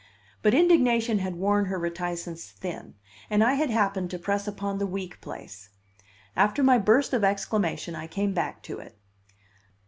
[0.41, 2.95] But indignation had worn her reticence thin,
[3.29, 5.69] and I had happened to press upon the weak place.
[6.35, 8.97] After my burst of exclamation I came back to it.